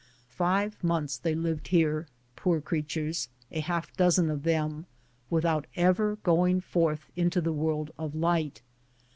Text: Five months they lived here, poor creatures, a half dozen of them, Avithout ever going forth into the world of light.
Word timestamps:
Five 0.31 0.83
months 0.83 1.19
they 1.19 1.35
lived 1.35 1.67
here, 1.67 2.07
poor 2.35 2.59
creatures, 2.59 3.29
a 3.51 3.59
half 3.59 3.95
dozen 3.95 4.31
of 4.31 4.41
them, 4.41 4.87
Avithout 5.31 5.65
ever 5.75 6.15
going 6.23 6.59
forth 6.59 7.11
into 7.15 7.39
the 7.39 7.53
world 7.53 7.91
of 7.99 8.15
light. 8.15 8.63